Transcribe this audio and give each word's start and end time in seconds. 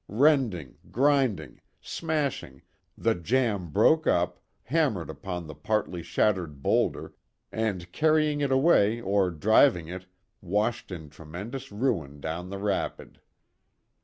Rending, 0.07 0.79
grinding, 0.91 1.61
smashing, 1.79 2.63
the 2.97 3.13
jamb 3.13 3.69
broke 3.69 4.07
up, 4.07 4.39
hammered 4.63 5.11
upon 5.11 5.45
the 5.45 5.53
partly 5.53 6.01
shattered 6.01 6.63
boulder, 6.63 7.13
and 7.51 7.91
carrying 7.91 8.41
it 8.41 8.51
away 8.51 8.99
or 8.99 9.29
driving 9.29 9.91
over 9.91 9.97
it 10.03 10.07
washed 10.41 10.91
in 10.91 11.11
tremendous 11.11 11.71
ruin 11.71 12.19
down 12.19 12.49
the 12.49 12.57
rapid. 12.57 13.21